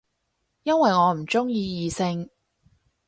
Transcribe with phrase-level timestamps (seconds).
[0.63, 2.31] 因為我唔鍾意異性